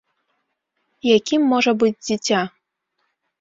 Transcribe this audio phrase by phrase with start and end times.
[1.17, 2.41] Якім можа быць дзіця?